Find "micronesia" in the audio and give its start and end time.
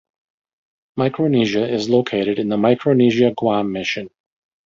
0.97-1.69, 2.57-3.35